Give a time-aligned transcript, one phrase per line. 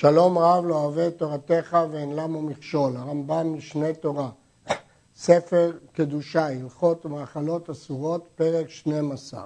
[0.00, 4.30] שלום רב לא אוהב את תורתך ואין למו מכשול, הרמב"ם משנה תורה,
[5.16, 9.44] ספר קדושה, הלכות ומאכלות אסורות, פרק 12.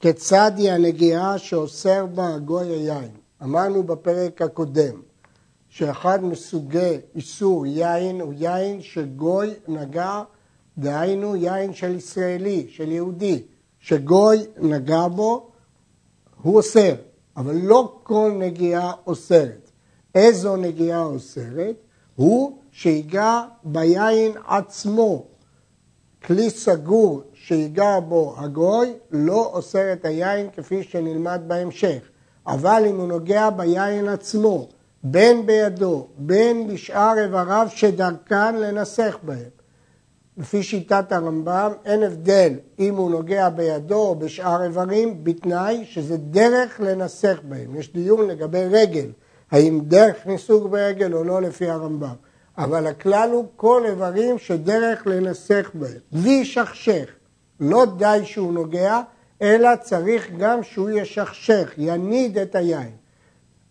[0.00, 3.10] כיצד היא הנגיעה שאוסר בה הגוי היין?
[3.42, 5.00] אמרנו בפרק הקודם
[5.68, 10.22] שאחד מסוגי איסור יין הוא יין שגוי נגע,
[10.78, 13.42] דהיינו יין של ישראלי, של יהודי,
[13.80, 15.50] שגוי נגע בו,
[16.42, 16.94] הוא אוסר.
[17.38, 19.70] אבל לא כל נגיעה אוסרת.
[20.14, 21.76] איזו נגיעה אוסרת?
[22.16, 25.24] הוא שיגע ביין עצמו.
[26.24, 31.98] כלי סגור שיגע בו הגוי לא אוסר את היין כפי שנלמד בהמשך.
[32.46, 34.68] אבל אם הוא נוגע ביין עצמו,
[35.02, 39.57] בין בידו, בין בשאר איבריו שדרכן לנסח בהם,
[40.38, 46.80] לפי שיטת הרמב"ם, אין הבדל אם הוא נוגע בידו או בשאר איברים, בתנאי שזה דרך
[46.80, 47.76] לנסח בהם.
[47.76, 49.10] יש דיון לגבי רגל,
[49.50, 52.14] האם דרך ניסוג ברגל או לא לפי הרמב"ם.
[52.58, 55.98] אבל הכלל הוא כל איברים שדרך לנסח בהם.
[56.12, 57.10] וישכשך,
[57.60, 59.00] לא די שהוא נוגע,
[59.42, 62.90] אלא צריך גם שהוא ישכשך, יניד את היין.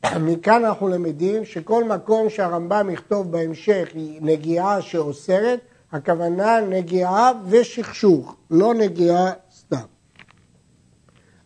[0.19, 3.89] מכאן אנחנו למדים שכל מקום שהרמב"ם יכתוב בהמשך
[4.21, 5.59] נגיעה שאוסרת,
[5.91, 9.85] הכוונה נגיעה ושכשוך, לא נגיעה סתם.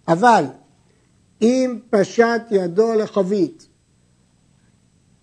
[0.07, 0.45] אבל
[1.41, 3.67] אם פשט ידו לחבית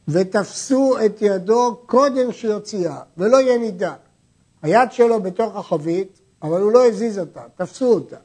[0.08, 3.94] ותפסו את ידו קודם שיוציאה ולא יהיה נידה,
[4.62, 8.16] היד שלו בתוך החבית, אבל הוא לא הזיז אותה, תפסו אותה.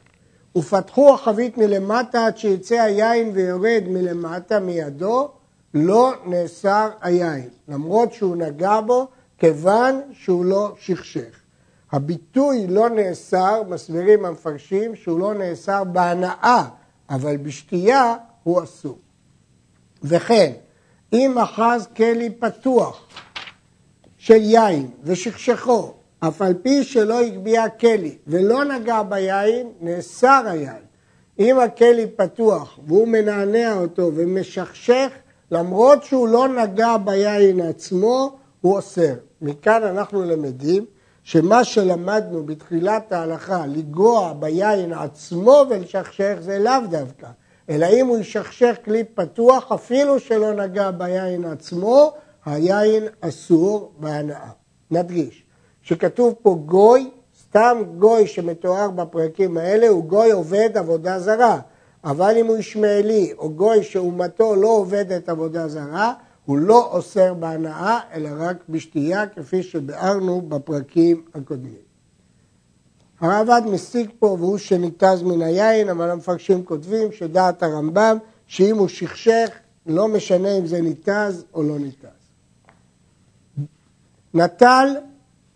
[0.56, 5.32] ופתחו החבית מלמטה עד שיצא היין ויורד מלמטה מידו,
[5.74, 11.40] לא נאסר היין, למרות שהוא נגע בו כיוון שהוא לא שכשך.
[11.92, 16.64] הביטוי לא נאסר, מסבירים המפרשים שהוא לא נאסר בהנאה,
[17.10, 18.98] אבל בשתייה הוא אסור.
[20.04, 20.52] וכן,
[21.14, 23.08] אם אחז כלי פתוח
[24.18, 30.84] של יין ושכשכו, אף על פי שלא הגביה כלי ולא נגע ביין, נאסר היין.
[31.40, 35.10] אם הכלי פתוח והוא מנענע אותו ומשכשך,
[35.52, 39.14] למרות שהוא לא נגע ביין עצמו, הוא אוסר.
[39.42, 40.86] מכאן אנחנו למדים
[41.24, 47.28] שמה שלמדנו בתחילת ההלכה, לגוע ביין עצמו ולשכשך זה לאו דווקא,
[47.70, 52.12] אלא אם הוא ישכשך כלי פתוח אפילו שלא נגע ביין עצמו,
[52.46, 54.50] היין אסור בהנאה.
[54.92, 55.44] נדגיש,
[55.82, 61.60] שכתוב פה גוי, סתם גוי שמתואר בפרקים האלה הוא גוי עובד עבודה זרה,
[62.04, 66.14] אבל אם הוא ישמעאלי או גוי שאומתו לא עובדת עבודה זרה,
[66.46, 71.94] הוא לא אוסר בהנאה, אלא רק בשתייה, כפי שביארנו בפרקים הקודמים.
[73.20, 78.18] הרעב"ד מסיק פה והוא שניתז מן היין, אבל המפרשים כותבים שדעת הרמב"ם,
[78.48, 79.50] שאם הוא שכשך,
[79.86, 82.08] לא משנה אם זה ניתז או לא ניתז.
[84.34, 84.88] נטל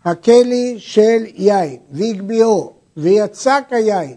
[0.04, 4.16] הכלי של יין והגביהו ויצק היין,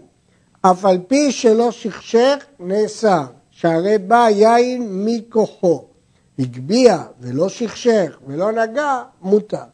[0.60, 5.91] אף על פי שלא שכשך, נאסר, שהרי בא יין מכוחו.
[6.38, 9.64] הגביה ולא שכשך ולא נגע, מותר.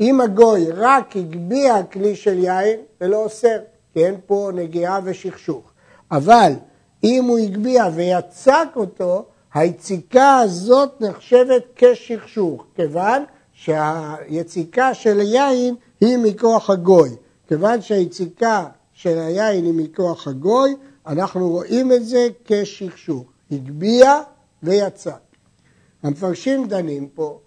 [0.00, 3.58] אם הגוי רק הגביה כלי של יין, זה לא אוסר,
[3.92, 5.72] כי אין פה נגיעה ושכשוך.
[6.10, 6.52] אבל
[7.04, 9.24] אם הוא הגביה ויצק אותו,
[9.54, 17.10] היציקה הזאת נחשבת כשכשוך, כיוון שהיציקה של היין היא מכוח הגוי.
[17.48, 23.24] כיוון שהיציקה של היין היא מכוח הגוי, אנחנו רואים את זה כשכשוך.
[23.52, 24.20] הגביה
[24.62, 25.29] ויצק.
[26.02, 27.38] המפרשים דנים פה,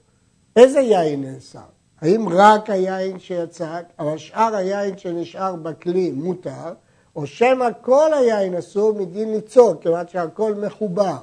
[0.55, 1.59] איזה יין נאסר?
[2.01, 6.73] האם רק היין שיצק, אבל שאר היין שנשאר בכלי מותר,
[7.15, 11.17] או שמא כל היין אסור מדין ניצול, כיוון שהכל מחובר.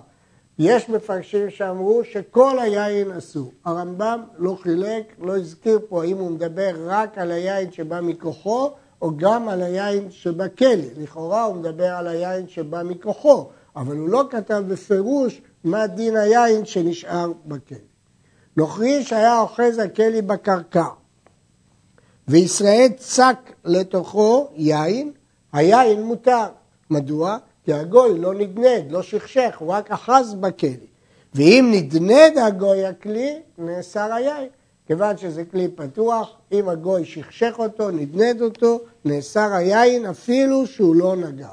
[0.58, 3.52] יש מפרשים שאמרו שכל היין אסור.
[3.64, 8.70] הרמב"ם לא חילק, לא הזכיר פה האם הוא מדבר רק על היין שבא מכוחו,
[9.02, 10.84] או גם על היין שבכלא.
[10.96, 16.64] לכאורה הוא מדבר על היין שבא מכוחו, אבל הוא לא כתב בפירוש מה דין היין
[16.64, 17.78] שנשאר בכלא.
[18.56, 20.86] נוכרי שהיה אוחז הכלי בקרקע,
[22.28, 25.12] וישראל צק לתוכו יין,
[25.52, 26.46] היין מותר.
[26.90, 27.38] מדוע?
[27.64, 30.86] כי הגוי לא נדנד, לא שכשך, הוא רק אחז בכלי.
[31.34, 34.48] ואם נדנד הגוי הכלי, נאסר היין.
[34.86, 41.16] כיוון שזה כלי פתוח, אם הגוי שכשך אותו, נדנד אותו, נאסר היין אפילו שהוא לא
[41.16, 41.48] נגע.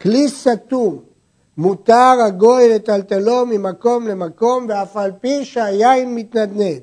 [0.00, 1.02] כלי סתום
[1.58, 6.82] מותר הגוי לטלטלו ממקום למקום ואף על פי שהיין מתנדנד.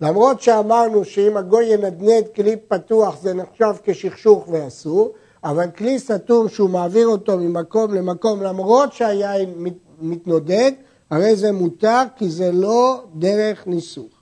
[0.00, 5.12] למרות שאמרנו שאם הגוי ינדנד כלי פתוח זה נחשב כשכשוך ואסור,
[5.44, 9.54] אבל כלי סתום שהוא מעביר אותו ממקום למקום למרות שהיין
[10.00, 10.72] מתנודד,
[11.10, 14.12] הרי זה מותר כי זה לא דרך ניסוך.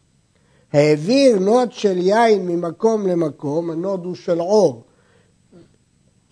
[0.73, 4.83] העביר נוד של יין ממקום למקום, הנוד הוא של עור,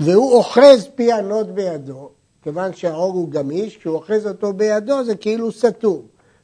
[0.01, 2.11] והוא אוחז פי הנוד בידו,
[2.45, 6.03] כיוון שהעור הוא גמיש, כשהוא אוחז אותו בידו זה כאילו סתום.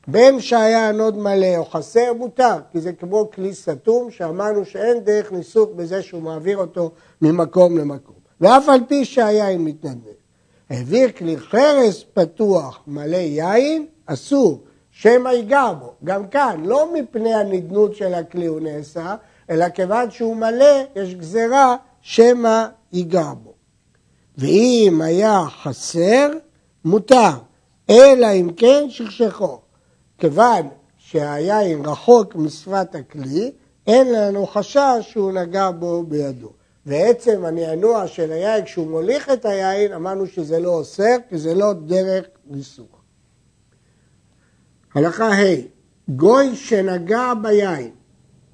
[0.09, 5.33] בין שהיה הנוד מלא או חסר מותר, כי זה כמו כלי סתום שאמרנו שאין דרך
[5.33, 6.91] ניסוך בזה שהוא מעביר אותו
[7.23, 8.15] ממקום למקום.
[8.41, 10.21] ואף על פי שהיין מתנדנד.
[10.71, 14.61] העביר כלי חרס פתוח מלא יין, אסור,
[14.91, 15.93] שמא ייגע בו.
[16.05, 19.15] גם כאן, לא מפני הנדנות של הכלי הוא נעשה,
[19.51, 23.50] אלא כיוון שהוא מלא, יש גזרה שמא ייגע בו.
[24.41, 26.31] ואם היה חסר,
[26.85, 27.31] מותר,
[27.91, 29.61] אלא אם כן שכשכו.
[30.19, 33.53] כיוון שהיין רחוק משפת הכלי,
[33.87, 36.53] אין לנו חשש שהוא נגע בו בידו.
[36.87, 41.73] ועצם הנענוע של היין כשהוא מוליך את היין, אמרנו שזה לא אוסר, כי זה לא
[41.73, 43.01] דרך ניסוך.
[44.95, 45.57] הלכה ה'
[46.09, 47.91] גוי שנגע ביין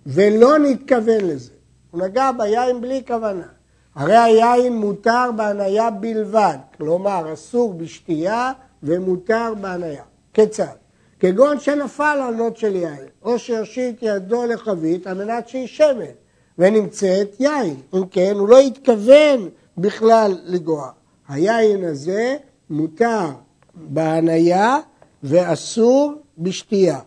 [0.06, 1.52] ולא נתכוון לזה,
[1.90, 3.55] הוא נגע ביין בלי כוונה.
[3.96, 8.52] הרי היין מותר בהניה בלבד, כלומר אסור בשתייה
[8.82, 10.02] ומותר בהניה.
[10.34, 10.74] כיצד?
[11.20, 16.12] כגון שנפל על נוט של יין, או שהושיט ידו לחבית על מנת שהיא שמן,
[16.58, 17.74] ונמצאת יין.
[17.94, 19.48] אם כן, הוא לא התכוון
[19.78, 20.90] בכלל לגוע.
[21.28, 22.36] היין הזה
[22.70, 23.28] מותר
[23.74, 24.78] בהניה
[25.22, 26.98] ואסור בשתייה.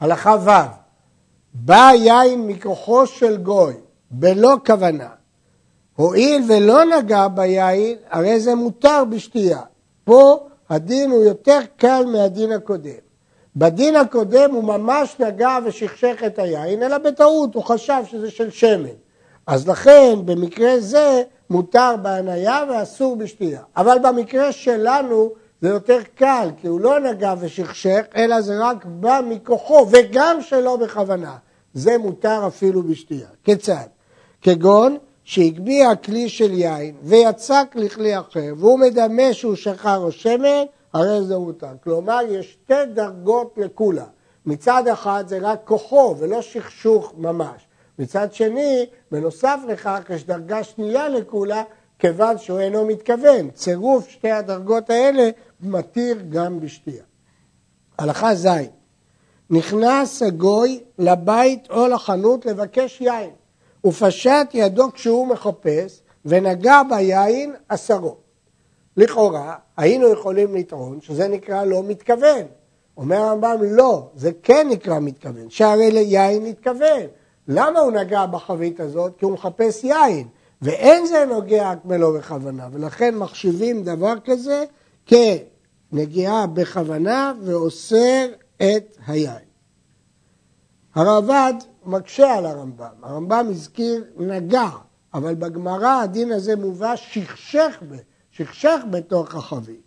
[0.00, 0.50] הלכה ו'
[1.54, 3.74] בא יין מכוחו של גוי
[4.10, 5.08] בלא כוונה,
[5.96, 9.60] הואיל ולא נגע ביין, הרי זה מותר בשתייה.
[10.04, 12.90] פה הדין הוא יותר קל מהדין הקודם.
[13.56, 18.88] בדין הקודם הוא ממש נגע ושכשך את היין, אלא בטעות, הוא חשב שזה של שמן.
[19.46, 23.60] אז לכן במקרה זה מותר בהניה ואסור בשתייה.
[23.76, 25.30] אבל במקרה שלנו
[25.60, 30.76] זה יותר קל, כי הוא לא נגע ושכשך, אלא זה רק בא מכוחו, וגם שלא
[30.76, 31.36] בכוונה.
[31.74, 33.28] זה מותר אפילו בשתייה.
[33.44, 33.86] כיצד?
[34.42, 41.24] כגון שהגביה כלי של יין ויצק לכלי אחר, והוא מדמה שהוא שחר או שמן, הרי
[41.24, 41.72] זה מותר.
[41.84, 44.04] כלומר, יש שתי דרגות לכולה.
[44.46, 47.66] מצד אחד זה רק כוחו ולא שכשוך ממש.
[47.98, 51.62] מצד שני, בנוסף לכך יש דרגה שנייה לכולה,
[51.98, 53.50] כיוון שהוא אינו מתכוון.
[53.50, 55.30] צירוף שתי הדרגות האלה
[55.62, 57.04] מתיר גם בשתייה.
[57.98, 58.48] הלכה ז'
[59.50, 63.30] נכנס הגוי לבית או לחנות לבקש יין,
[63.86, 68.16] ופשט ידו כשהוא מחפש, ונגע ביין עשרו.
[68.96, 72.42] לכאורה, היינו יכולים לטעון שזה נקרא לא מתכוון.
[72.96, 77.02] אומר הרמב"ם, לא, זה כן נקרא מתכוון, שהרי ליין מתכוון.
[77.48, 79.12] למה הוא נגע בחבית הזאת?
[79.18, 80.28] כי הוא מחפש יין,
[80.62, 84.64] ואין זה נוגע מלוא בכוונה, ולכן מחשיבים דבר כזה
[85.90, 88.26] כנגיעה בכוונה ואוסר
[88.56, 89.50] את היין.
[90.94, 91.54] הרעב"ד
[91.86, 94.68] מקשה על הרמב"ם, הרמב"ם הזכיר נגע,
[95.14, 97.82] אבל בגמרא הדין הזה מובא שכשך,
[98.30, 99.80] שכשך בתוך החבית.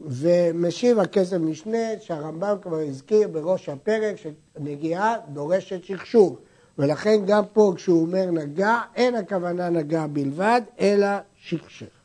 [0.00, 6.38] ומשיב הכסף משנה שהרמב"ם כבר הזכיר בראש הפרק שנגיעה דורשת שכשוך.
[6.78, 12.03] ולכן גם פה כשהוא אומר נגע, אין הכוונה נגע בלבד, אלא שכשך.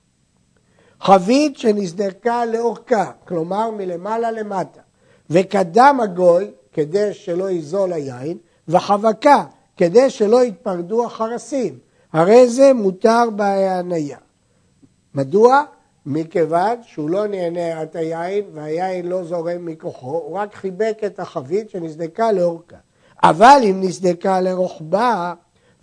[1.01, 4.81] חבית שנסדקה לאורכה, כלומר מלמעלה למטה,
[5.30, 9.44] וקדם הגוי כדי שלא יזול היין, וחבקה
[9.78, 11.78] כדי שלא יתפרדו החרסים,
[12.14, 14.18] הרי זה מותר בהניה.
[15.16, 15.64] מדוע?
[16.06, 21.69] מכיוון שהוא לא נהנה את היין והיין לא זורם מכוחו, הוא רק חיבק את החבית
[21.69, 22.76] שנסדקה לאורכה.
[23.23, 25.33] אבל אם נסדקה לרוחבה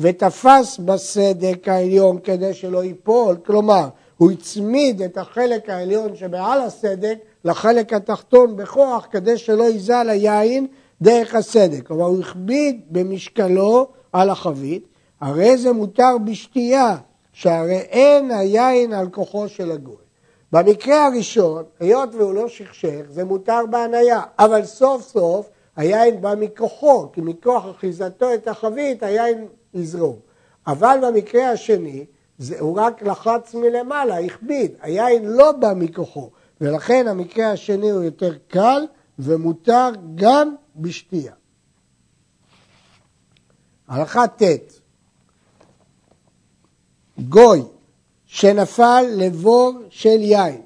[0.00, 7.92] ותפס בסדק העליון כדי שלא ייפול, כלומר, הוא הצמיד את החלק העליון שמעל הסדק לחלק
[7.92, 10.66] התחתון בכוח כדי שלא יזל היין
[11.02, 11.87] דרך הסדק.
[11.87, 14.87] כלומר, הוא הכביד במשקלו על החבית,
[15.20, 16.96] הרי זה מותר בשתייה,
[17.32, 19.96] שהרי אין היין על כוחו של הגוי.
[20.52, 27.12] במקרה הראשון, היות והוא לא שכשך, זה מותר בהניה, אבל סוף סוף היין בא מכוחו,
[27.12, 30.16] כי מכוח אחיזתו את החבית היין יזרום.
[30.66, 32.04] אבל במקרה השני,
[32.38, 38.33] זה, הוא רק לחץ מלמעלה, הכביד, היין לא בא מכוחו, ולכן המקרה השני הוא יותר
[38.49, 38.87] קל
[39.19, 41.33] ומותר גם בשתייה.
[43.88, 44.43] הלכה ט'
[47.19, 47.62] גוי
[48.26, 50.62] שנפל לבור של יין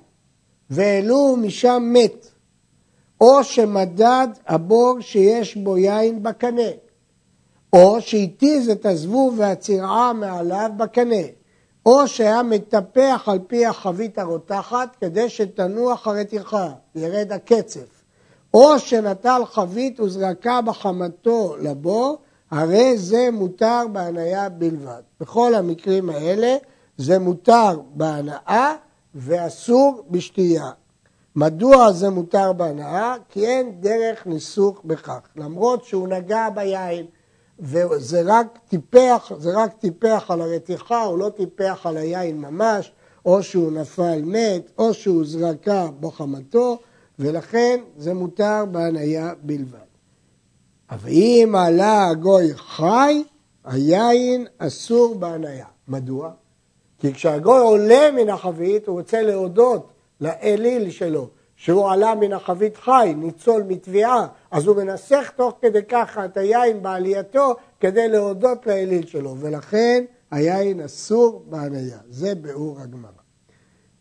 [0.70, 2.26] והעלו משם מת
[3.20, 6.70] או שמדד הבור שיש בו יין בקנה,
[7.72, 11.39] או שהתיז את הזבוב והצירעה מעליו בקנה,
[11.86, 18.02] או שהיה מטפח על פי החבית הרותחת כדי שתנוח הרתיחה, ירד הקצף,
[18.54, 22.18] או שנטל חבית וזרקה בחמתו לבור,
[22.50, 25.02] הרי זה מותר בהניה בלבד.
[25.20, 26.56] בכל המקרים האלה
[26.96, 28.74] זה מותר בהנאה
[29.14, 30.70] ואסור בשתייה.
[31.36, 33.14] מדוע זה מותר בהנאה?
[33.28, 35.20] כי אין דרך ניסוך בכך.
[35.36, 37.06] למרות שהוא נגע ביין
[37.60, 42.92] וזה רק טיפח, זה רק טיפח על הרתיחה, הוא לא טיפח על היין ממש,
[43.26, 46.78] או שהוא נפל מת, או שהוא זרקה בחמתו,
[47.18, 49.78] ולכן זה מותר בהניה בלבד.
[50.90, 53.22] אבל אם עלה הגוי חי,
[53.64, 55.66] היין אסור בהניה.
[55.88, 56.30] מדוע?
[56.98, 61.28] כי כשהגוי עולה מן החבית, הוא רוצה להודות לאליל שלו,
[61.60, 66.82] שהוא עלה מן החבית חי, ניצול מתביעה, אז הוא מנסח תוך כדי ככה את היין
[66.82, 71.98] בעלייתו כדי להודות לאליל שלו, ולכן היין אסור בהניה.
[72.08, 73.10] זה ביאור הגמרא.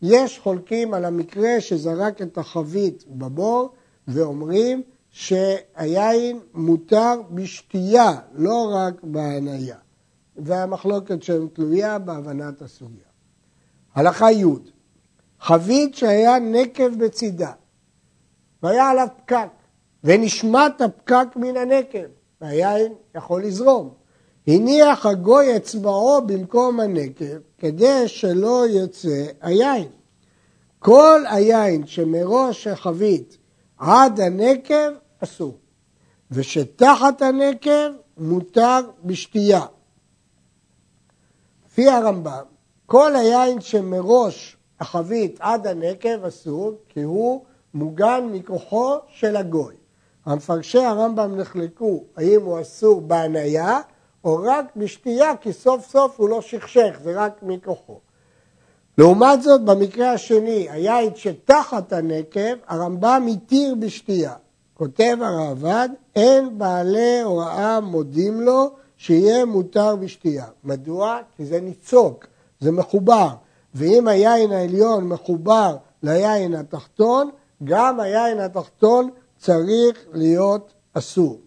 [0.02, 3.70] יש חולקים על המקרה שזרק את החבית בבור
[4.08, 9.78] ואומרים שהיין מותר בשתייה, לא רק בהניה.
[10.38, 13.10] והמחלוקת שם תלויה בהבנת הסוגיה.
[13.96, 14.46] הלכה י'
[15.40, 17.52] חבית שהיה נקב בצידה
[18.64, 19.50] והיה עליו פקק
[20.04, 22.06] ונשמט הפקק מן הנקב
[22.42, 23.94] והיין יכול לזרום.
[24.48, 29.88] הניח הגוי אצבעו במקום הנקב כדי שלא יוצא היין.
[30.80, 33.38] כל היין שמראש החבית
[33.78, 34.92] עד הנקב
[35.24, 35.58] אסור,
[36.32, 39.66] ושתחת הנקב מותר בשתייה.
[41.68, 42.44] לפי הרמב"ם,
[42.86, 47.42] כל היין שמראש החבית עד הנקב אסור, כי הוא
[47.74, 49.76] מוגן מכוחו של הגוי.
[50.26, 53.80] המפרשי הרמב"ם נחלקו האם הוא אסור בהניה
[54.24, 58.00] או רק בשתייה, כי סוף סוף הוא לא שכשך, זה רק מכוחו.
[58.98, 64.34] לעומת זאת, במקרה השני, היין שתחת הנקב, הרמב"ם התיר בשתייה.
[64.74, 70.46] כותב הרעב"ד, אין בעלי הוראה מודים לו שיהיה מותר בשתייה.
[70.64, 71.20] מדוע?
[71.38, 72.26] כי זה ניצוק,
[72.60, 73.30] זה מחובר.
[73.76, 77.30] ואם היין העליון מחובר ליין התחתון,
[77.64, 81.40] גם היין התחתון צריך להיות אסור.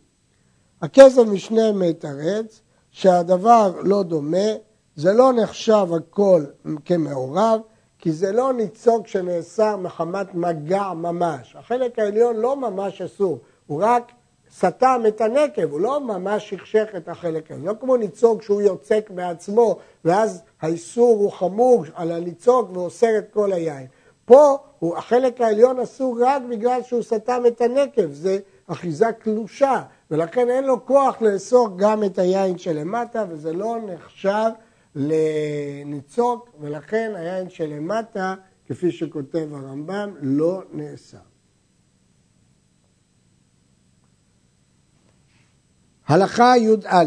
[0.82, 2.60] הכסף משנה מתרץ
[2.90, 4.48] שהדבר לא דומה,
[4.96, 6.44] זה לא נחשב הכל
[6.84, 7.60] כמעורב,
[7.98, 11.56] כי זה לא ניצוג שנאסר מחמת מגע ממש.
[11.58, 14.12] החלק העליון לא ממש אסור, הוא רק
[14.58, 17.68] סתם את הנקב, הוא לא ממש שכשך את החלק העליון.
[17.68, 23.52] לא כמו ניצוג שהוא יוצק בעצמו, ואז האיסור הוא חמור על הניצוג ואוסר את כל
[23.52, 23.86] היין.
[24.24, 30.50] פה הוא, החלק העליון אסור רק בגלל שהוא סתם את הנקב, זה אחיזה קלושה, ולכן
[30.50, 34.50] אין לו כוח לאסור גם את היין שלמטה, וזה לא נחשב
[34.94, 38.34] לניצוק, ולכן היין שלמטה,
[38.68, 41.31] כפי שכותב הרמב"ם, לא נאסר.
[46.06, 47.04] הלכה י"א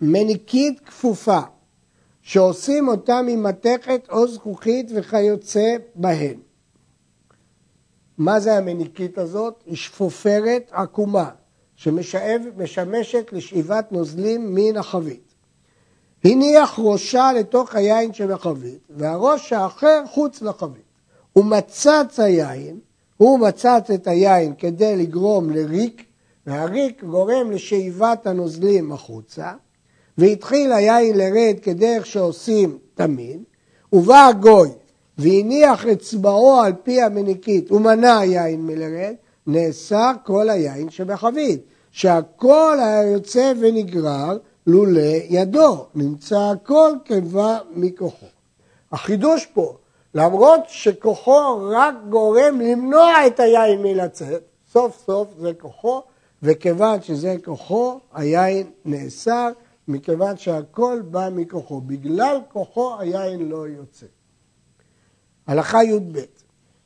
[0.00, 1.40] מניקית כפופה
[2.22, 6.38] שעושים אותה ממתכת או זכוכית וכיוצא בהן.
[8.18, 9.62] מה זה המניקית הזאת?
[9.66, 11.30] היא שפופרת עקומה
[11.76, 15.34] שמשמשת לשאיבת נוזלים מן החבית.
[16.24, 20.82] הניח ראשה לתוך היין שבחבית והראש האחר חוץ לחבית.
[21.32, 22.80] הוא מצץ היין,
[23.16, 26.05] הוא מצץ את היין כדי לגרום לריק
[26.46, 29.52] והריק גורם לשאיבת הנוזלים החוצה
[30.18, 33.42] והתחיל היין לרד כדרך שעושים תמיד,
[33.92, 34.68] ובא הגוי
[35.18, 39.14] והניח אצבעו על פי המניקית ומנע היין מלרד,
[39.46, 41.60] נאסר כל היין שבחבית,
[41.90, 48.26] שהכל היה יוצא ונגרר לולא ידו, נמצא הכל כבה מכוחו.
[48.92, 49.76] החידוש פה,
[50.14, 56.02] למרות שכוחו רק גורם למנוע את היין מלצאת, סוף סוף זה כוחו,
[56.46, 59.52] וכיוון שזה כוחו, היין נאסר,
[59.88, 61.80] מכיוון שהכל בא מכוחו.
[61.80, 64.06] בגלל כוחו היין לא יוצא.
[65.46, 66.18] הלכה י"ב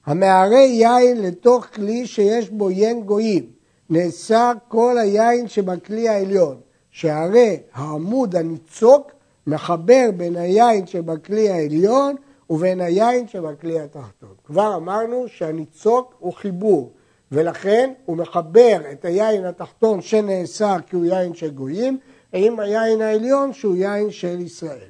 [0.07, 3.47] המערה יין לתוך כלי שיש בו ין גויים,
[3.91, 9.11] נאסר כל היין שבכלי העליון, שהרי העמוד הניצוק
[9.47, 12.17] מחבר בין היין שבכלי העליון
[12.51, 14.35] ובין היין שבכלי התחתון.
[14.45, 16.93] כבר אמרנו שהניצוק הוא חיבור,
[17.33, 21.99] ולכן הוא מחבר את היין התחתון שנאסר כי הוא יין של גויים,
[22.33, 24.89] עם היין העליון שהוא יין של ישראל.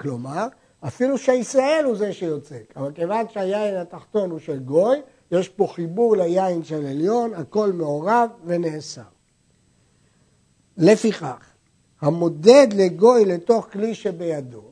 [0.00, 0.46] כלומר,
[0.86, 4.98] אפילו שישראל הוא זה שיוצק, אבל כיוון שהיין התחתון הוא של גוי,
[5.30, 9.02] יש פה חיבור ליין של עליון, הכל מעורב ונאסר.
[10.76, 11.52] לפיכך,
[12.00, 14.62] המודד לגוי לתוך כלי שבידו,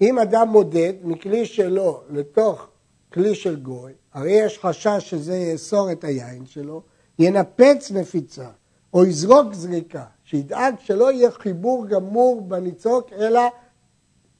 [0.00, 2.68] אם אדם מודד מכלי שלו לתוך
[3.12, 6.82] כלי של גוי, הרי יש חשש שזה יאסור את היין שלו,
[7.18, 8.48] ינפץ נפיצה
[8.94, 13.40] או יזרוק זריקה, שידאג שלא יהיה חיבור גמור בניצוק, אלא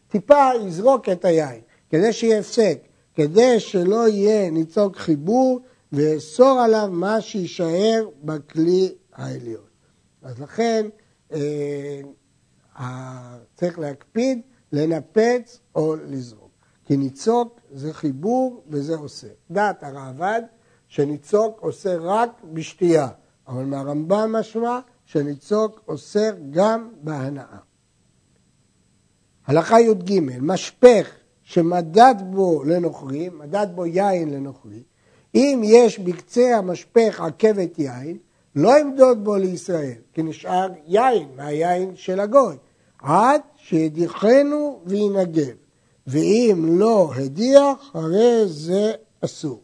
[0.09, 1.61] טיפה יזרוק את היין,
[1.91, 2.79] כדי שיהיה הפסק,
[3.15, 5.61] כדי שלא יהיה ניצוק חיבור
[5.93, 9.63] ויאסור עליו מה שיישאר בכלי העליון.
[10.23, 10.87] אז לכן
[11.33, 12.01] אה,
[13.55, 14.41] צריך להקפיד
[14.73, 16.51] לנפץ או לזרוק.
[16.85, 19.29] כי ניצוק זה חיבור וזה עושה.
[19.51, 20.43] דעת הרעב"ד
[20.89, 23.09] שניצוק עושה רק בשתייה,
[23.49, 27.59] אבל מהרמב"ם משמע שניצוק אוסר גם בהנאה.
[29.47, 31.11] הלכה י"ג, משפך
[31.43, 34.83] שמדד בו לנוכרי, מדד בו יין לנוכרי,
[35.35, 38.19] אם יש בקצה המשפך עקבת יין,
[38.55, 42.57] לא ימדוד בו לישראל, כי נשאר יין מהיין של הגוי,
[43.03, 45.55] עד שידיחנו וינגב,
[46.09, 48.93] ואם לא הדיח, הרי זה
[49.25, 49.61] אסור.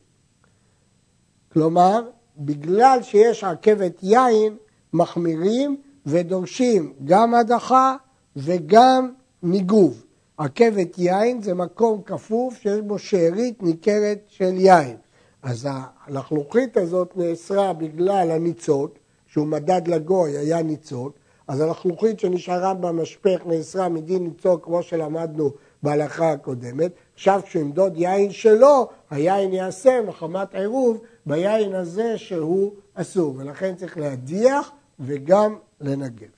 [1.52, 2.02] כלומר,
[2.38, 4.56] בגלל שיש עקבת יין,
[4.92, 7.96] מחמירים ודורשים גם הדחה
[8.36, 10.04] וגם ניגוב.
[10.38, 14.96] עקבת יין זה מקום כפוף שיש בו שארית ניכרת של יין.
[15.42, 15.68] אז
[16.06, 23.88] הלחלוכית הזאת נאסרה בגלל הניצות, שהוא מדד לגוי, היה ניצות, אז הלחלוכית שנשארה במשפך נאסרה
[23.88, 25.50] מדין ניצות כמו שלמדנו
[25.84, 26.92] בהלכה הקודמת.
[27.14, 34.70] עכשיו כשימדוד יין שלו, היין יעשה מחמת עירוב ביין הזה שהוא אסור, ולכן צריך להדיח
[35.00, 36.28] וגם לנגב.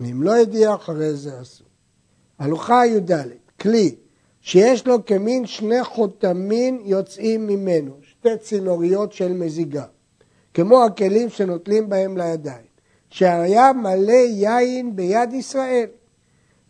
[0.00, 1.66] ואם לא הדיח, הרי זה אסור.
[2.38, 3.12] הלוכה י"ד,
[3.60, 3.94] כלי
[4.40, 9.84] שיש לו כמין שני חותמים יוצאים ממנו, שתי צינוריות של מזיגה,
[10.54, 12.66] כמו הכלים שנוטלים בהם לידיים,
[13.10, 15.86] שהיה מלא יין ביד ישראל,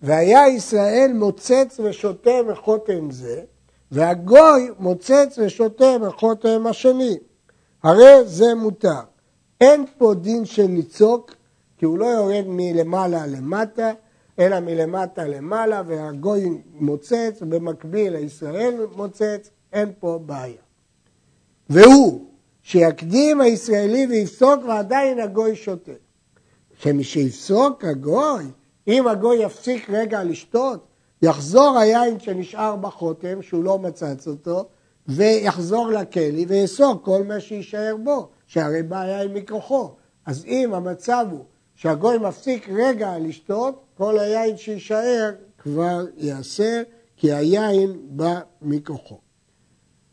[0.05, 3.43] והיה ישראל מוצץ ושותה מחותם זה,
[3.91, 7.17] והגוי מוצץ ושותה מחותם השני.
[7.83, 9.01] הרי זה מותר.
[9.61, 11.35] אין פה דין של ניצוק,
[11.79, 13.93] כי הוא לא יורד מלמעלה למטה,
[14.39, 20.63] אלא מלמטה למעלה, והגוי מוצץ, ובמקביל הישראל מוצץ, אין פה בעיה.
[21.71, 22.25] והוא,
[22.63, 25.93] שיקדים הישראלי ויפסוק ועדיין הגוי שותה.
[26.79, 28.45] שמשייפסוק הגוי,
[28.89, 30.87] אם הגוי יפסיק רגע לשתות,
[31.23, 34.69] יחזור היין שנשאר בחותם, שהוא לא מצץ אותו,
[35.09, 39.95] ויחזור לכלי ויאסור כל מה שיישאר בו, שהרי בא היין מכוחו.
[40.27, 41.45] אז אם המצב הוא
[41.75, 46.83] שהגוי מפסיק רגע לשתות, כל היין שיישאר כבר ייאסר,
[47.17, 49.19] כי היין בא מכוחו.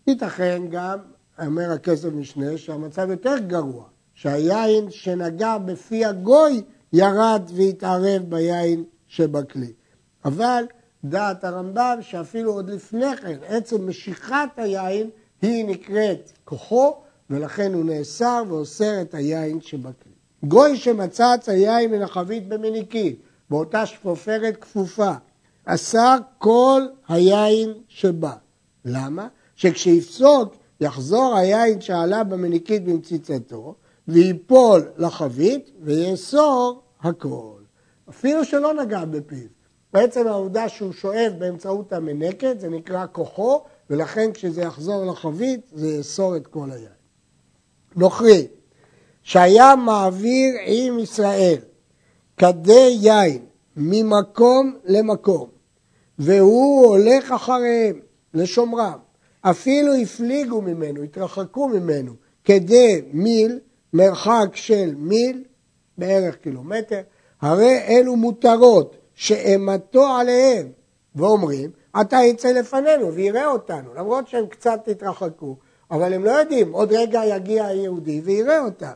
[0.07, 0.97] ייתכן גם,
[1.45, 6.61] אומר הכסף משנה, שהמצב יותר גרוע, שהיין שנגע בפי הגוי
[6.93, 9.73] ירד והתערב ביין שבכלי.
[10.25, 10.63] אבל
[11.03, 15.09] דעת הרמב"ם שאפילו עוד לפני כן, עצם משיכת היין
[15.41, 16.95] היא נקראת כוחו,
[17.29, 20.11] ולכן הוא נאסר ואוסר את היין שבכלי.
[20.43, 25.11] גוי שמצץ היין מן החבית במניקית, באותה שפופרת כפופה,
[25.65, 28.33] אסר כל היין שבא.
[28.85, 29.27] למה?
[29.55, 33.75] שכשיפסוק יחזור היין שעלה במניקית במציצתו,
[34.11, 37.61] ויפול לחבית ויאסור הכל.
[38.09, 39.47] אפילו שלא נגע בפיו.
[39.93, 46.35] בעצם העובדה שהוא שואב באמצעות המנקת, זה נקרא כוחו, ולכן כשזה יחזור לחבית, זה יאסור
[46.35, 46.91] את כל היין.
[47.95, 48.47] נוכרי,
[49.23, 51.57] שהיה מעביר עם ישראל
[52.37, 53.45] כדי יין
[53.77, 55.49] ממקום למקום,
[56.19, 57.99] והוא הולך אחריהם
[58.33, 58.99] לשומרם,
[59.41, 63.59] אפילו הפליגו ממנו, התרחקו ממנו, כדי מיל,
[63.93, 65.43] מרחק של מיל,
[65.97, 67.01] בערך קילומטר,
[67.41, 70.67] הרי אלו מותרות שאימתו עליהם,
[71.15, 71.69] ואומרים,
[72.01, 75.55] אתה יצא לפנינו ויראה אותנו, למרות שהם קצת התרחקו,
[75.91, 78.91] אבל הם לא יודעים, עוד רגע יגיע היהודי ויראה אותם.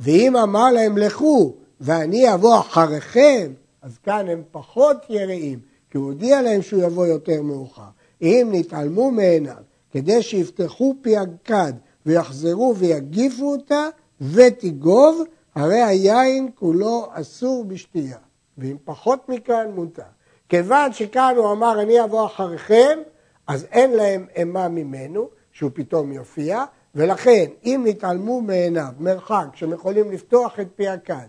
[0.00, 3.52] ואם אמר להם לכו ואני אבוא אחריכם,
[3.82, 5.58] אז כאן הם פחות יראים,
[5.90, 7.82] כי הוא הודיע להם שהוא יבוא יותר מאוחר.
[8.22, 11.72] אם נתעלמו מעיניו כדי שיפתחו פי הכד
[12.06, 13.88] ויחזרו ויגיפו אותה
[14.20, 15.22] ותיגוב,
[15.54, 18.18] הרי היין כולו אסור בשתייה.
[18.58, 20.02] ואם פחות מכאן מותר.
[20.48, 22.98] כיוון שכאן הוא אמר אני אבוא אחריכם,
[23.46, 30.12] אז אין להם אימה ממנו, שהוא פתאום יופיע, ולכן אם נתעלמו מעיניו מרחק שהם יכולים
[30.12, 31.26] לפתוח את פי הכד,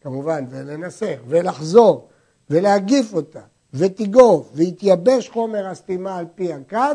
[0.00, 2.08] כמובן, ולנסח, ולחזור,
[2.50, 3.40] ולהגיף אותה,
[3.74, 6.94] ותיגוף, ויתייבש חומר הסתימה על פי הכד,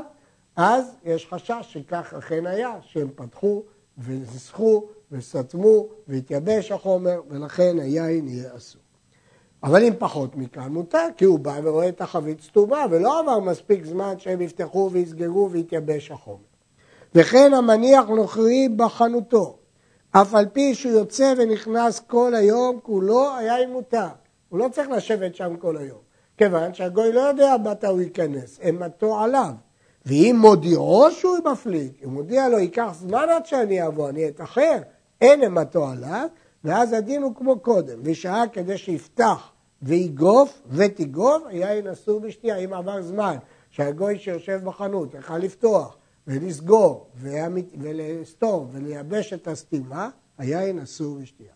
[0.56, 3.64] אז יש חשש שכך אכן היה, שהם פתחו
[3.98, 8.82] וניסחו וסתמו והתייבש החומר, ולכן היין יהיה אסור.
[9.64, 13.86] אבל אם פחות מכאן מותר, כי הוא בא ורואה את החבית סתומה, ולא עבר מספיק
[13.86, 16.52] זמן שהם יפתחו ויסגרו ויתייבש החומר.
[17.16, 19.58] וכן המניח נוכרי בחנותו,
[20.12, 24.08] אף על פי שהוא יוצא ונכנס כל היום כולו, אם מותר.
[24.50, 26.00] הוא לא צריך לשבת שם כל היום,
[26.38, 29.52] כיוון שהגוי לא יודע מתי הוא ייכנס, אימתו עליו.
[30.06, 34.78] ואם מודיעו שהוא מפליג, אם מודיע לו, ייקח זמן עד שאני אבוא, אני אתאחר,
[35.22, 36.28] אין אימתו עליו,
[36.64, 43.02] ואז הדין הוא כמו קודם, ושעה כדי שיפתח ויגוף ותיגוף, יין אסור בשתייה, אם עבר
[43.02, 43.36] זמן
[43.70, 47.08] שהגוי שיושב בחנות יכל לפתוח ולסגור
[47.78, 51.54] ולסתום ולייבש את הסתימה, היין אסור בשתייה.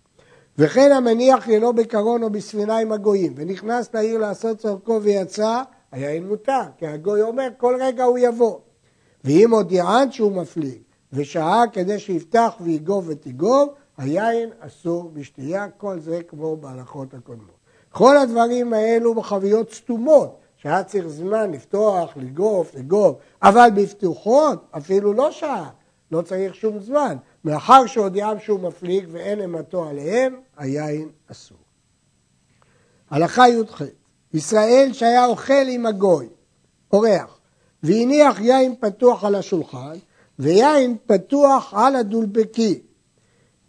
[0.58, 5.62] וכן המניח ינו בקרון או בספינה עם הגויים, ונכנס לעיר לעשות צורכו ויצא,
[5.96, 8.60] היין מותר, כי הגוי אומר כל רגע הוא יבוא.
[9.24, 10.82] ואם הודיען שהוא מפליג,
[11.14, 17.58] ושעה כדי שיפתח ויגוב ותיגוב, היין אסור בשתייה, כל זה כמו בהלכות הקודמות.
[17.92, 25.32] כל הדברים האלו בחביות סתומות, שהיה צריך זמן לפתוח, לגוף, לגוף, אבל בפתוחות אפילו לא
[25.32, 25.70] שעה,
[26.12, 27.18] לא צריך שום זמן.
[27.46, 31.58] מאחר שהודיעם שהוא מפליג ואין אימתו עליהם, היין אסור.
[33.10, 33.82] הלכה י"ח
[34.36, 36.28] ישראל שהיה אוכל עם הגוי,
[36.94, 37.40] אורח,
[37.84, 39.98] והניח יין פתוח על השולחן,
[40.40, 42.82] ויין פתוח על הדולבקי.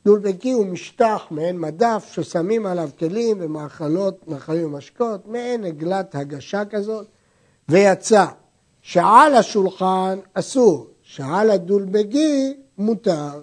[0.05, 7.07] דולבקי הוא משטח מעין מדף ששמים עליו כלים ומאכלות, מאכלים ומשקות, מעין עגלת הגשה כזאת,
[7.69, 8.25] ויצא
[8.83, 13.43] שעל השולחן אסור, שעל הדולבגי מותר.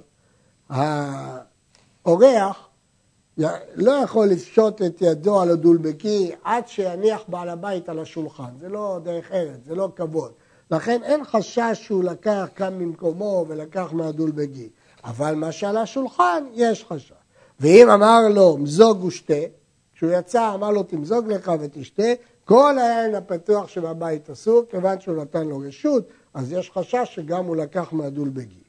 [0.69, 2.67] האורח
[3.75, 8.99] לא יכול לפשוט את ידו על הדולבקי עד שיניח בעל הבית על השולחן, זה לא
[9.03, 10.31] דרך ארץ, זה לא כבוד.
[10.71, 14.69] לכן אין חשש שהוא לקח כאן ממקומו ולקח מהדולבגי.
[15.03, 17.11] אבל מה שעל השולחן יש חשש.
[17.59, 19.33] ואם אמר לו מזוג ושתה,
[19.95, 22.13] כשהוא יצא אמר לו תמזוג לך ותשתה,
[22.45, 27.55] כל היין הפתוח שבבית אסור, כיוון שהוא נתן לו רשות, אז יש חשש שגם הוא
[27.55, 28.63] לקח מהדולבגי.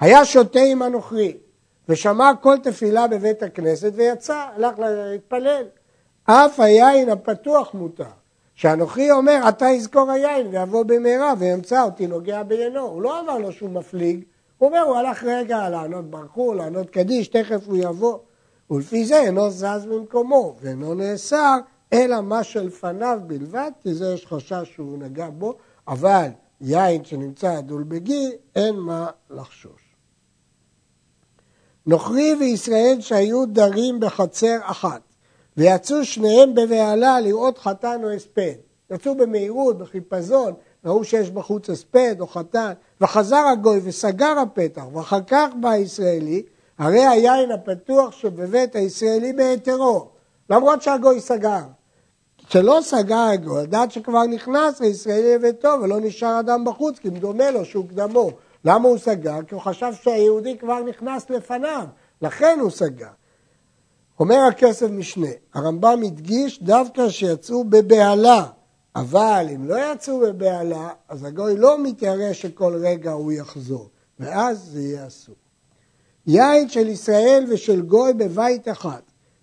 [0.00, 1.36] היה שותה עם הנוכרי,
[1.92, 5.64] ושמע כל תפילה בבית הכנסת ויצא, הלך להתפלל.
[6.24, 8.04] אף היין הפתוח מותר.
[8.54, 12.80] שהנוכרי אומר, אתה יזכור היין ויבוא במהרה וימצא אותי נוגע בעיינו.
[12.80, 14.24] הוא לא אמר לו שהוא מפליג,
[14.58, 18.18] הוא אומר, הוא הלך רגע לענות ברכו, לענות קדיש, תכף הוא יבוא.
[18.70, 21.58] ולפי זה אינו זז ממקומו ואינו נאסר,
[21.92, 25.54] אלא מה שלפניו בלבד, כי זה יש חשש שהוא נגע בו,
[25.88, 26.28] אבל
[26.60, 29.81] יין שנמצא דולבגי, אין מה לחשוש.
[31.86, 35.00] נוכרי וישראל שהיו דרים בחצר אחת,
[35.56, 38.52] ויצאו שניהם בבהלה לראות חתן או הספד.
[38.90, 40.52] יצאו במהירות, בחיפזון,
[40.84, 46.42] ראו שיש בחוץ הספד או חתן, וחזר הגוי וסגר הפתח, ואחר כך בא הישראלי,
[46.78, 50.08] הרי היין הפתוח שבבית הישראלי בהיתרו,
[50.50, 51.60] למרות שהגוי סגר.
[52.48, 57.64] כשלא סגר הגוי, לדעת שכבר נכנס הישראלי לביתו ולא נשאר אדם בחוץ, כי מדומה לו
[57.64, 58.30] שהוא קדמו.
[58.64, 59.42] למה הוא סגר?
[59.42, 61.86] כי הוא חשב שהיהודי כבר נכנס לפניו,
[62.22, 63.08] לכן הוא סגר.
[64.20, 68.46] אומר הכסף משנה, הרמב"ם הדגיש דווקא שיצאו בבהלה,
[68.96, 73.88] אבל אם לא יצאו בבהלה, אז הגוי לא מתיירא שכל רגע הוא יחזור,
[74.20, 75.34] ואז זה יהיה אסור.
[76.26, 79.00] יין של ישראל ושל גוי בבית אחד,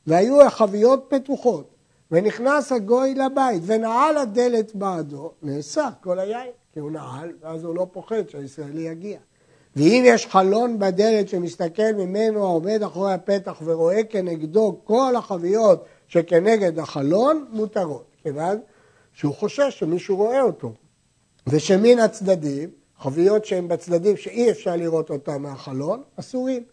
[0.07, 1.75] והיו החביות פתוחות,
[2.11, 7.87] ונכנס הגוי לבית ונעל הדלת בעדו, נאסר כל היין, כי הוא נעל, ואז הוא לא
[7.91, 9.19] פוחד שהישראלי יגיע.
[9.75, 17.45] ואם יש חלון בדלת שמסתכל ממנו העומד אחורי הפתח ורואה כנגדו כל החביות שכנגד החלון,
[17.51, 18.05] מותרות.
[18.23, 18.59] כיוון
[19.13, 20.73] שהוא חושש שמישהו רואה אותו.
[21.47, 26.63] ושמן הצדדים, חביות שהן בצדדים שאי אפשר לראות אותן מהחלון, אסורים.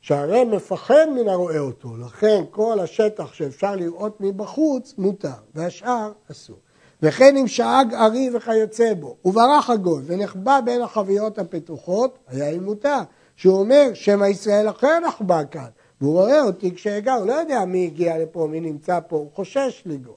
[0.00, 6.56] שהרי מפחד מן הרואה אותו, לכן כל השטח שאפשר לראות מבחוץ מותר, והשאר אסור.
[7.04, 12.98] וכן אם שאג ארי וכיוצא בו, וברח הגוי ונחבא בין החביות הפתוחות, היה אם מותר.
[13.36, 15.68] שהוא אומר, שמא ישראל אחר נחבא כאן,
[16.00, 19.82] והוא רואה אותי כשאגע, הוא לא יודע מי הגיע לפה, מי נמצא פה, הוא חושש
[19.86, 20.14] לגוע.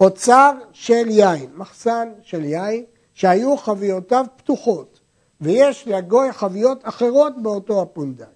[0.00, 5.00] אוצר של יין, מחסן של יין, שהיו חביותיו פתוחות,
[5.40, 8.26] ויש לגוי חביות אחרות באותו הפונדק.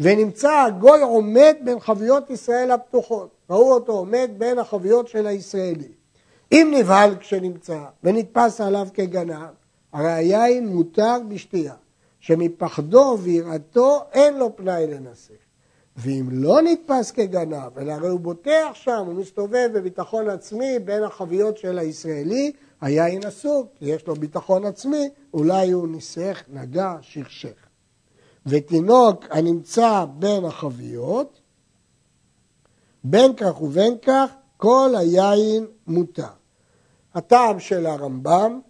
[0.00, 3.30] ונמצא הגוי עומד בין חביות ישראל הפתוחות.
[3.50, 6.03] ראו אותו עומד בין החביות של הישראלי.
[6.52, 9.48] אם נבהל כשנמצא ונתפס עליו כגנב,
[9.92, 11.74] הרי היין מותר בשתייה,
[12.20, 15.34] שמפחדו ויראתו אין לו פנאי לנסה.
[15.96, 21.58] ואם לא נתפס כגנב, אלא הרי הוא בוטח שם, הוא מסתובב בביטחון עצמי בין החביות
[21.58, 27.66] של הישראלי, היין אסור, כי יש לו ביטחון עצמי, אולי הוא ניסח, נגע, שכשך.
[28.46, 31.40] ותינוק הנמצא בין החביות,
[33.04, 34.30] בין כך ובין כך,
[34.64, 36.32] כל היין מותר.
[37.14, 38.60] הטעם של הרמב"ם,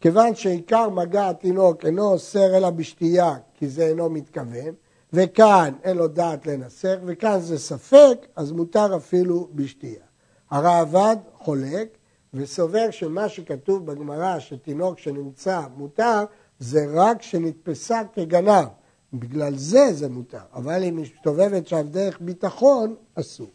[0.00, 4.74] כיוון שעיקר מגע התינוק אינו אוסר אלא בשתייה, כי זה אינו מתכוון,
[5.12, 10.04] וכאן אין לו דעת לנסח, וכאן זה ספק, אז מותר אפילו בשתייה.
[10.50, 11.88] הראב"ד חולק
[12.34, 16.24] וסובר שמה שכתוב בגמרא שתינוק שנמצא מותר,
[16.58, 18.68] זה רק שנתפסה כגנב.
[19.12, 23.50] בגלל זה זה מותר, אבל אם מסתובבת שם דרך ביטחון, אסור.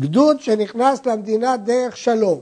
[0.00, 2.40] גדוד שנכנס למדינה דרך שלום,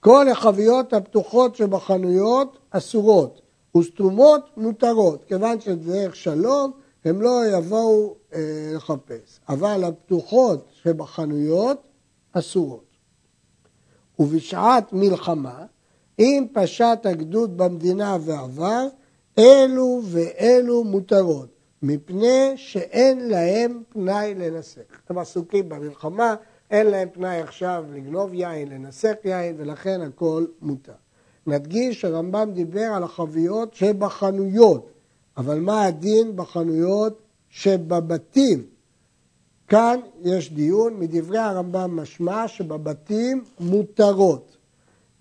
[0.00, 3.40] כל החביות הפתוחות שבחנויות אסורות,
[3.76, 6.72] וסתומות מותרות, כיוון שזה דרך שלום,
[7.04, 9.40] הם לא יבואו אה, לחפש.
[9.48, 11.82] אבל הפתוחות שבחנויות
[12.32, 12.84] אסורות.
[14.18, 15.64] ובשעת מלחמה,
[16.18, 18.86] אם פשט הגדוד במדינה ועבר,
[19.38, 21.48] אלו ואלו מותרות,
[21.82, 24.80] מפני שאין להם פנאי לנסח.
[25.08, 26.34] הם עסוקים במלחמה,
[26.70, 30.92] אין להם פנאי עכשיו לגנוב יין, לנסח יין, ולכן הכל מותר.
[31.46, 34.90] נדגיש שהרמב"ם דיבר על החביות שבחנויות,
[35.36, 38.66] אבל מה הדין בחנויות שבבתים?
[39.68, 44.56] כאן יש דיון, מדברי הרמב"ם משמע שבבתים מותרות.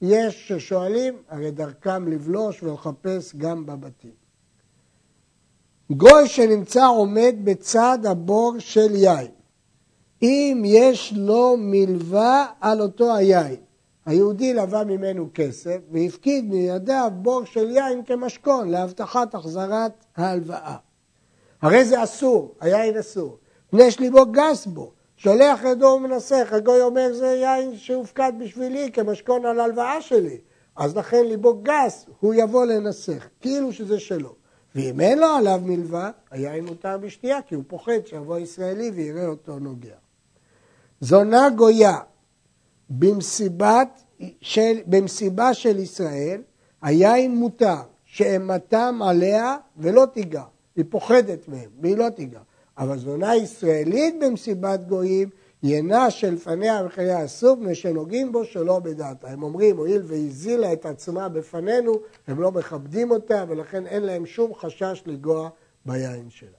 [0.02, 4.12] יש ששואלים, הרי דרכם לבלוש ולחפש גם בבתים.
[5.92, 9.32] גוי שנמצא עומד בצד הבור של יין,
[10.22, 13.56] אם יש לו מלווה על אותו היין,
[14.06, 20.76] היהודי לווה ממנו כסף והפקיד מידיו בור של יין כמשכון להבטחת החזרת ההלוואה.
[21.62, 23.38] הרי זה אסור, היין אסור.
[23.70, 29.46] פני יש ליבו גס בו, שולח ידו ומנסח, הגוי אומר זה יין שהופקד בשבילי כמשכון
[29.46, 30.38] על הלוואה שלי,
[30.76, 34.36] אז לכן ליבו גס, הוא יבוא לנסח, כאילו שזה שלו.
[34.76, 39.60] ואם אין לו עליו מלווה, היין מותר בשתייה, כי הוא פוחד שיבוא ישראלי ויראה אותו
[39.60, 39.96] נוגע.
[41.02, 41.98] זונה גויה
[42.90, 44.02] במסיבת
[44.42, 46.42] של, במסיבה של ישראל,
[46.82, 50.44] היין מותר, שאימתם עליה ולא תיגע.
[50.76, 52.40] היא פוחדת מהם, והיא לא תיגע.
[52.78, 55.30] אבל זונה ישראלית במסיבת גויים,
[55.64, 59.30] ינה שלפניה וחייה אסור, מפני שנוגעים בו שלא בדעתה.
[59.30, 61.94] הם אומרים, הואיל והזילה את עצמה בפנינו,
[62.28, 65.50] הם לא מכבדים אותה, ולכן אין להם שום חשש לגוע
[65.86, 66.57] ביין שלה.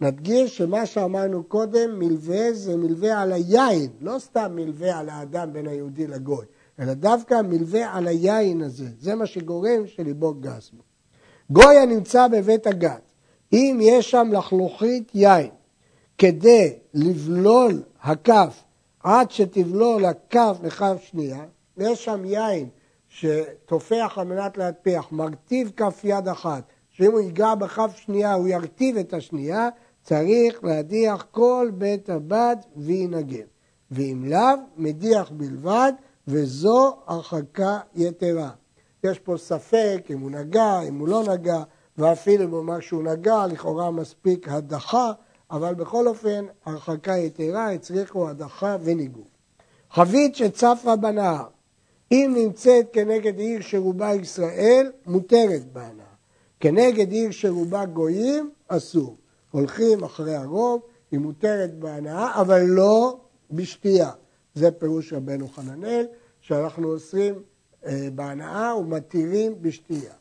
[0.00, 5.66] נדגיש שמה שאמרנו קודם, מלווה זה מלווה על היין, לא סתם מלווה על האדם בין
[5.66, 6.44] היהודי לגוי,
[6.78, 10.82] אלא דווקא מלווה על היין הזה, זה מה שגורם שליבו גס בו.
[11.50, 13.02] גוי הנמצא בבית הגת,
[13.52, 15.50] אם יש שם לחלוכית יין,
[16.18, 18.62] כדי לבלול הכף
[19.02, 21.44] עד שתבלול הכף לכף שנייה,
[21.76, 22.68] יש שם יין
[23.08, 28.96] שטופח על מנת להטפיח, מרטיב כף יד אחת, שאם הוא ייגע בכף שנייה הוא ירטיב
[28.96, 29.68] את השנייה,
[30.02, 33.46] צריך להדיח כל בית הבד וינגן.
[33.90, 34.40] ואם לאו,
[34.76, 35.92] מדיח בלבד,
[36.28, 38.50] וזו הרחקה יתרה.
[39.04, 41.62] יש פה ספק אם הוא נגע, אם הוא לא נגע,
[41.98, 45.12] ואפילו אם הוא אמר שהוא נגע, לכאורה מספיק הדחה,
[45.50, 49.24] אבל בכל אופן, הרחקה יתרה, הצריכו הדחה וניגוד.
[49.90, 51.44] חבית שצפה בנהר,
[52.12, 56.04] אם נמצאת כנגד עיר שרובה ישראל, מותרת בהנאה.
[56.60, 59.16] כנגד עיר שרובה גויים, אסור.
[59.50, 64.10] הולכים אחרי הרוב, היא מותרת בהנאה, אבל לא בשתייה.
[64.54, 66.06] זה פירוש רבנו חננאל,
[66.40, 67.34] שאנחנו אוסרים
[67.86, 70.12] אה, בהנאה ומתירים בשתייה.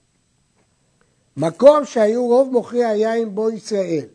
[1.38, 4.06] מקום שהיו רוב מוכרי היין בו ישראל,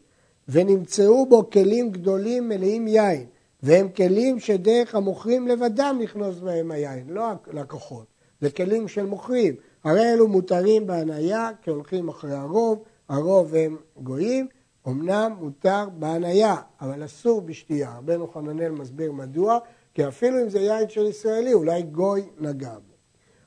[0.49, 3.27] ונמצאו בו כלים גדולים מלאים יין,
[3.63, 8.07] והם כלים שדרך המוכרים לבדם נכנוס בהם היין, לא לקוחות,
[8.41, 9.55] זה כלים של מוכרים.
[9.85, 14.47] הרי אלו מותרים בהניה, כי הולכים אחרי הרוב, הרוב הם גויים,
[14.89, 17.99] אמנם מותר בהניה, אבל אסור בשתייה.
[17.99, 19.59] רבנו חננאל מסביר מדוע,
[19.95, 22.95] כי אפילו אם זה יין של ישראלי, אולי גוי נגע בו.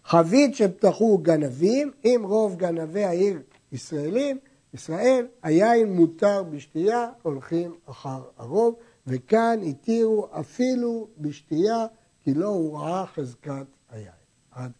[0.05, 4.37] חבית שפתחו גנבים, אם רוב גנבי העיר ישראלים,
[4.73, 8.75] ישראל, היין מותר בשתייה, הולכים אחר הרוב,
[9.07, 11.85] וכאן התירו אפילו בשתייה,
[12.23, 14.11] כי לא הוראה חזקת היין.
[14.51, 14.71] עד